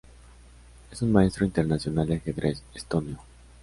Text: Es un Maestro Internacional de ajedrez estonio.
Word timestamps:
Es 0.91 1.03
un 1.03 1.11
Maestro 1.11 1.45
Internacional 1.45 2.07
de 2.07 2.15
ajedrez 2.15 2.63
estonio. 2.73 3.19